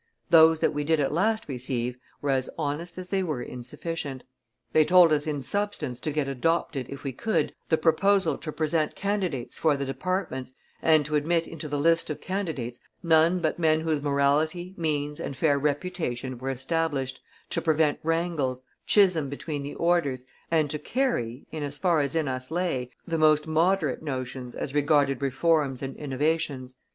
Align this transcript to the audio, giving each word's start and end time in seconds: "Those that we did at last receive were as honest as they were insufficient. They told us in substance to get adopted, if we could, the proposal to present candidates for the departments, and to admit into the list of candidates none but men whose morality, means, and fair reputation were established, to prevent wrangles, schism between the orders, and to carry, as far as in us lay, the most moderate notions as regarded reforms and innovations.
"Those 0.31 0.61
that 0.61 0.73
we 0.73 0.83
did 0.83 0.99
at 0.99 1.11
last 1.13 1.47
receive 1.47 1.95
were 2.23 2.31
as 2.31 2.49
honest 2.57 2.97
as 2.97 3.09
they 3.09 3.21
were 3.21 3.43
insufficient. 3.43 4.23
They 4.73 4.83
told 4.83 5.13
us 5.13 5.27
in 5.27 5.43
substance 5.43 5.99
to 5.99 6.09
get 6.11 6.27
adopted, 6.27 6.87
if 6.89 7.03
we 7.03 7.11
could, 7.13 7.53
the 7.69 7.77
proposal 7.77 8.39
to 8.39 8.51
present 8.51 8.95
candidates 8.95 9.59
for 9.59 9.77
the 9.77 9.85
departments, 9.85 10.53
and 10.81 11.05
to 11.05 11.13
admit 11.15 11.47
into 11.47 11.67
the 11.67 11.77
list 11.77 12.09
of 12.09 12.19
candidates 12.19 12.81
none 13.03 13.41
but 13.41 13.59
men 13.59 13.81
whose 13.81 14.01
morality, 14.01 14.73
means, 14.75 15.19
and 15.19 15.37
fair 15.37 15.59
reputation 15.59 16.39
were 16.39 16.49
established, 16.49 17.21
to 17.51 17.61
prevent 17.61 17.99
wrangles, 18.01 18.63
schism 18.87 19.29
between 19.29 19.61
the 19.61 19.75
orders, 19.75 20.25
and 20.49 20.71
to 20.71 20.79
carry, 20.79 21.45
as 21.53 21.77
far 21.77 22.01
as 22.01 22.15
in 22.15 22.27
us 22.27 22.49
lay, 22.49 22.89
the 23.05 23.19
most 23.19 23.45
moderate 23.47 24.01
notions 24.01 24.55
as 24.55 24.73
regarded 24.73 25.21
reforms 25.21 25.83
and 25.83 25.95
innovations. 25.97 26.77